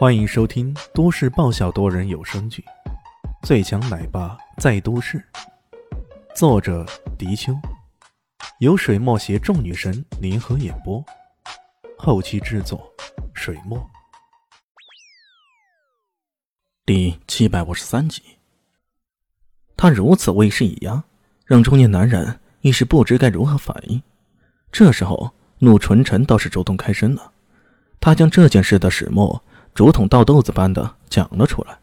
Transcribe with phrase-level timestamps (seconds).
[0.00, 2.64] 欢迎收听都市爆笑多人有声剧
[3.46, 5.18] 《最强奶爸在都市》，
[6.34, 6.86] 作者：
[7.18, 7.52] 迪秋，
[8.60, 11.04] 由水墨携众女神联合演播，
[11.98, 12.90] 后期制作：
[13.34, 13.78] 水墨。
[16.86, 18.22] 第七百五十三集，
[19.76, 21.04] 他如此威势以压，
[21.44, 24.02] 让中年男人一时不知该如何反应。
[24.72, 27.32] 这时候，陆纯纯倒是主动开声了，
[28.00, 29.44] 他将这件事的始末。
[29.74, 31.78] 竹筒倒豆子般的讲了出来。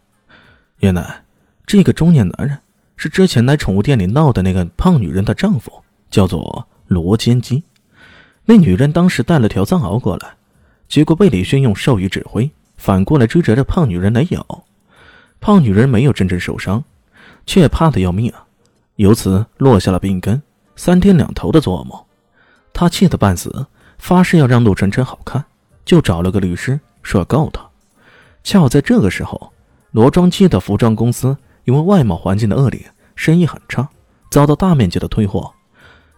[0.80, 1.23] 原来，
[1.66, 2.58] 这个中年男人
[2.95, 5.72] 是之前来宠物店里闹的那个胖女人的丈夫，
[6.09, 7.64] 叫做罗坚基。
[8.45, 10.36] 那女人当时带了条藏獒过来，
[10.88, 14.64] 结果被李轩用兽语指挥，反过来追着这胖女人来咬。
[15.40, 16.84] 胖女人没有真正受伤，
[17.45, 18.45] 却怕得要命啊，
[18.95, 20.42] 由此落下了病根，
[20.76, 22.00] 三天两头的做噩梦。
[22.72, 23.67] 她气得半死，
[23.98, 25.44] 发誓要让陆晨晨好看，
[25.84, 27.66] 就找了个律师说要告他。
[28.48, 29.52] 恰好在这个时候，
[29.92, 33.89] 罗庄基的服装公司因为外贸环境的恶劣，生意很差，
[34.31, 35.54] 遭到大面积的退货。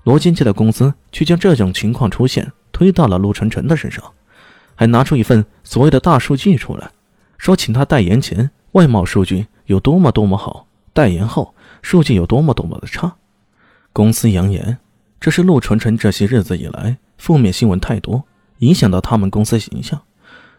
[0.03, 4.03] 罗金基的公司却将这种情况出现推到了陆晨晨的身上，
[4.75, 6.91] 还拿出一份所谓的大数据出来，
[7.39, 13.16] 说请他代言前外贸数据有多么多么好，代言后数据有多么多么的差。
[13.91, 14.77] 公司扬言，
[15.19, 18.23] 这是陆晨晨这些日子以来负面新闻太多，
[18.59, 19.99] 影响到他们公司形象。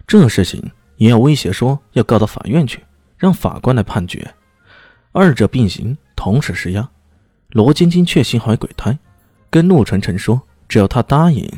[0.04, 0.72] 这事情。
[1.00, 2.84] 也要威胁说要告到法院去，
[3.16, 4.34] 让法官来判决。
[5.12, 6.86] 二者并行，同时施压。
[7.52, 8.98] 罗晶晶却心怀鬼胎，
[9.48, 11.50] 跟陆晨晨说，只要他答应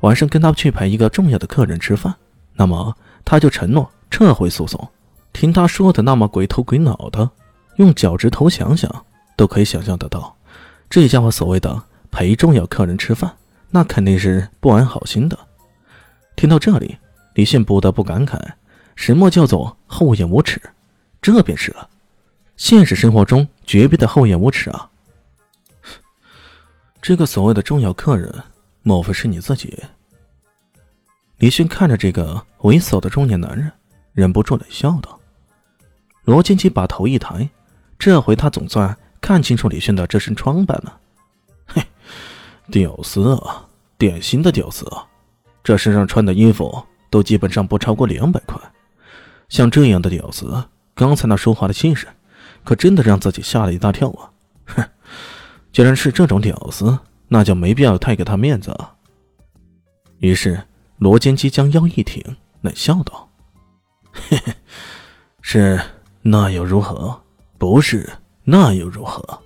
[0.00, 2.14] 晚上跟他去陪一个重要的客人吃饭，
[2.54, 4.86] 那么他就承诺撤回诉讼。
[5.32, 7.30] 听他说的那么鬼头鬼脑的，
[7.76, 10.36] 用脚趾头想想都可以想象得到，
[10.90, 13.34] 这家伙所谓的陪重要客人吃饭，
[13.70, 15.38] 那肯定是不安好心的。
[16.36, 16.98] 听到这里，
[17.32, 18.38] 李现不得不感慨。
[18.96, 20.60] 什么叫做厚颜无耻？
[21.20, 21.88] 这便是了。
[22.56, 24.88] 现实生活中绝逼的厚颜无耻啊！
[27.00, 28.32] 这个所谓的重要客人，
[28.82, 29.82] 莫非是你自己？
[31.38, 33.72] 李迅看着这个猥琐的中年男人，
[34.12, 35.18] 忍不住冷笑道
[36.22, 37.48] ：“罗金奇把头一抬，
[37.98, 41.00] 这回他总算看清楚李迅的这身装扮了。
[41.66, 41.82] 嘿，
[42.70, 43.66] 屌丝啊，
[43.98, 45.04] 典型的屌丝啊！
[45.64, 48.60] 这身上穿的衣服都基本上不超过两百块。”
[49.52, 50.64] 像这样的屌丝，
[50.94, 52.08] 刚才那说话的气势，
[52.64, 54.32] 可真的让自己吓了一大跳啊！
[54.64, 54.82] 哼，
[55.70, 56.98] 既然是这种屌丝，
[57.28, 58.94] 那就没必要太给他面子啊。
[60.20, 60.58] 于是
[60.96, 62.24] 罗坚基将腰一挺，
[62.62, 63.28] 冷笑道
[64.10, 64.54] ：“嘿嘿，
[65.42, 65.78] 是
[66.22, 67.20] 那又如何？
[67.58, 68.10] 不是
[68.44, 69.38] 那又如何？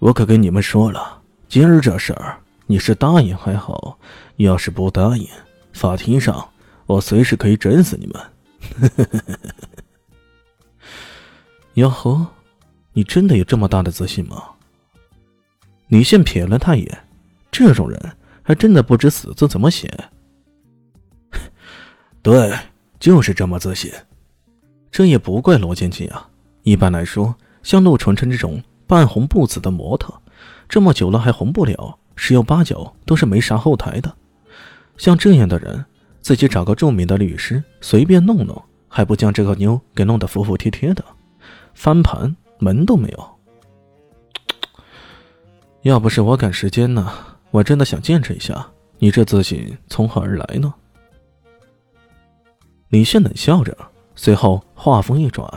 [0.00, 3.98] 我可跟你们说了，今儿这事儿，你是答应还好，
[4.36, 5.26] 要是不答应，
[5.72, 6.46] 法庭上
[6.84, 8.20] 我随时可以整死你们。”
[8.60, 9.38] 呵呵呵呵
[11.74, 12.26] 哟呵，
[12.92, 14.42] 你真的有这么大的自信吗？
[15.86, 16.98] 李现瞥了他一眼，
[17.52, 19.88] 这种人还真的不知死字怎么写。
[22.20, 22.52] 对，
[22.98, 23.92] 就是这么自信。
[24.90, 26.28] 这也不怪罗建基啊。
[26.62, 30.12] 一般来说，像陆纯纯这种半红不紫的模特，
[30.68, 34.12] 这么久了还红不了，十有八九都是没啥后台的。
[34.96, 35.86] 像这样的人。
[36.20, 41.04] 自己找个著名的律师随便弄弄，还不将这个妞给弄得服服帖帖的，
[41.74, 43.38] 翻盘门都没有。
[45.82, 47.12] 要不是我赶时间呢，
[47.50, 48.68] 我真的想见识一下
[48.98, 50.74] 你这自信从何而来呢？
[52.88, 53.76] 李炫冷笑着，
[54.14, 55.48] 随后话锋一转：“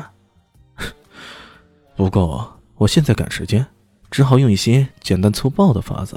[1.95, 3.65] 不过我现在赶时间，
[4.09, 6.15] 只好用一些简单粗暴的法子。”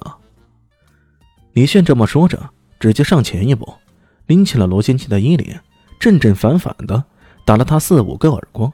[1.55, 3.73] 李炫这么说着，直接上前一步。
[4.27, 5.59] 拎起了罗金奇的衣领，
[5.99, 7.05] 正正反反的
[7.45, 8.73] 打了他四五个耳光，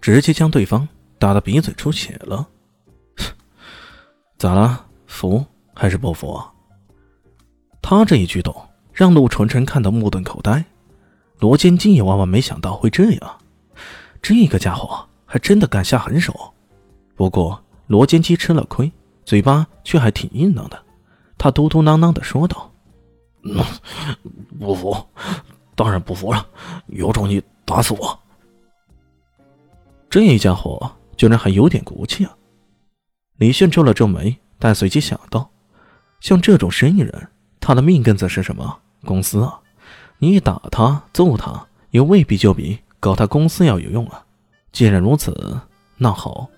[0.00, 0.86] 直接将对方
[1.18, 2.46] 打得鼻嘴出血了。
[4.36, 4.84] 咋了？
[5.06, 5.44] 服
[5.74, 6.42] 还是不服？
[7.80, 8.54] 他这一举动
[8.92, 10.64] 让陆纯纯看得目瞪口呆。
[11.38, 13.38] 罗金金也万万没想到会这样，
[14.20, 16.52] 这个家伙还真的敢下狠手。
[17.14, 18.90] 不过罗金基吃了亏，
[19.24, 20.82] 嘴巴却还挺硬朗的。
[21.38, 22.70] 他嘟嘟囔囔的说道。
[24.58, 24.96] 不服，
[25.74, 26.46] 当然不服了！
[26.86, 28.18] 有种你打死我！
[30.08, 32.36] 这家伙居然还有点骨气啊！
[33.36, 35.50] 李炫皱了皱眉，但随即想到，
[36.20, 37.28] 像这种生意人，
[37.60, 38.78] 他的命根子是什么？
[39.04, 39.60] 公司啊！
[40.18, 44.24] 你打他、揍他，也未必就比搞他公司要有用啊！
[44.72, 45.60] 既然如此，
[45.96, 46.48] 那好。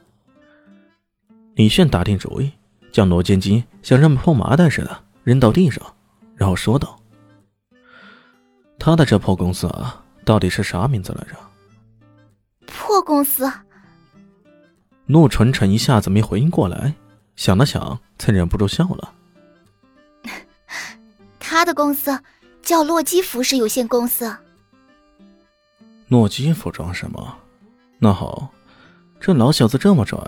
[1.54, 2.52] 李炫打定主意，
[2.92, 5.82] 将罗建基像扔破麻袋似的扔到地上。
[6.38, 6.98] 然后说道
[8.78, 11.36] ：“他的这破公司啊，到底是啥名字来着？
[12.64, 13.52] 破公司。
[15.06, 16.94] 陆晨晨一下子没回应过来，
[17.34, 19.12] 想了想，才忍不住笑了。
[21.40, 22.16] 他的公司
[22.62, 24.34] 叫洛基服饰有限公司。
[26.06, 27.36] 诺基服装什么？
[27.98, 28.50] 那好，
[29.18, 30.20] 这老小子这么拽，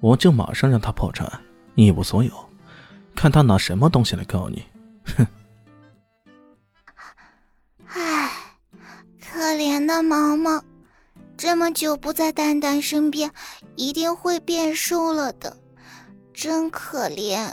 [0.00, 1.30] 我就马上让他破产，
[1.76, 2.32] 一无所有，
[3.14, 4.64] 看他拿什么东西来告你！
[5.16, 5.26] 哼！
[9.54, 10.60] 可怜的毛毛，
[11.36, 13.30] 这么久不在蛋蛋身边，
[13.76, 15.56] 一定会变瘦了的，
[16.32, 17.52] 真可怜。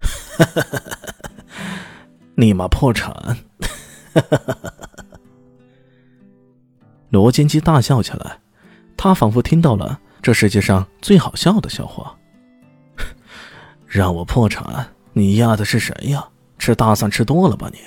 [0.00, 0.80] 哈哈哈！
[2.34, 3.36] 立马破产！
[7.10, 8.40] 罗金基大笑起来，
[8.96, 12.18] 他仿佛听到了这世界上最好笑的笑话。
[13.86, 14.92] 让我破产？
[15.12, 16.28] 你压的是谁呀？
[16.58, 17.78] 吃大蒜吃多了吧你？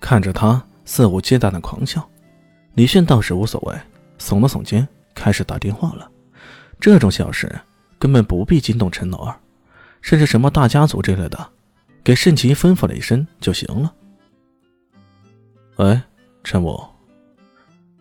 [0.00, 2.08] 看着他肆无忌惮的狂笑，
[2.74, 3.74] 李迅倒是无所谓，
[4.18, 6.10] 耸了耸肩，开始打电话了。
[6.78, 7.50] 这种小事
[7.98, 9.34] 根本不必惊动陈老二，
[10.00, 11.48] 甚至什么大家族之类的，
[12.04, 13.92] 给盛奇吩咐了一声就行了。
[15.76, 16.00] 喂，
[16.44, 16.80] 陈武。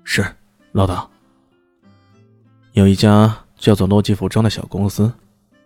[0.04, 0.24] 是，
[0.74, 1.08] 老大。
[2.74, 5.12] 有一家叫做洛基服装的小公司，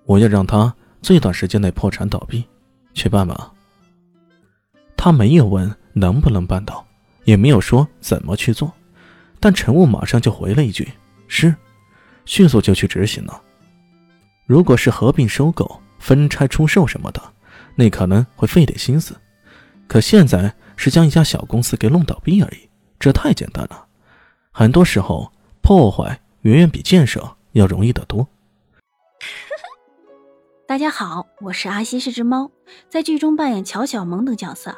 [0.06, 2.46] 我要让他最短时间内破产倒闭，
[2.94, 3.52] 去办吧？
[4.96, 6.86] 他没有问能不能办到，
[7.26, 8.72] 也没有说怎么去做，
[9.40, 10.88] 但陈雾马上就回了一句
[11.28, 11.54] ：“是。”
[12.26, 13.42] 迅速就去执行了。
[14.46, 17.22] 如果是合并、收购、分拆、出售什么的，
[17.76, 19.16] 那可能会费点心思。
[19.88, 22.70] 可现在是将一家小公司给弄倒闭而已，
[23.00, 23.88] 这太简单了。
[24.52, 25.32] 很多时候，
[25.62, 28.28] 破坏远远比建设要容易得多。
[30.68, 32.52] 大家好，我是阿西，是只猫，
[32.90, 34.78] 在剧中扮演乔小萌等角色。